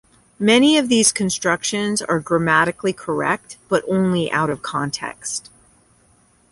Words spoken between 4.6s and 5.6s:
context.